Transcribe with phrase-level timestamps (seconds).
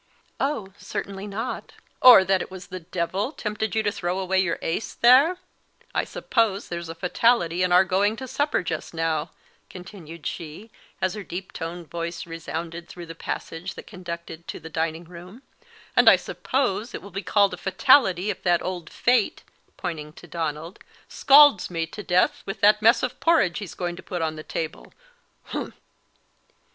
[0.39, 4.57] "Oh, certainly not." "Or that it was the devil tempted you to throw away your
[4.63, 5.37] ace there?
[5.93, 9.29] I suppose there's a fatality in our going to supper just now,"
[9.69, 10.71] continued she,
[11.03, 15.43] as her deep toned voice resounded through the passage that conducted to the dining room;
[15.95, 19.43] "and I suppose it will be called a fatality if that old Fate,"
[19.77, 20.79] pointing to Donald,
[21.09, 24.41] "scalds me to death with that mess of porridge he's going to put on the
[24.41, 24.93] table
[25.43, 25.75] humph!"